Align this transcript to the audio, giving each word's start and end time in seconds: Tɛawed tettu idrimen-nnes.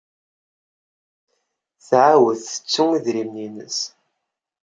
Tɛawed 1.87 2.37
tettu 2.43 2.83
idrimen-nnes. 2.97 3.79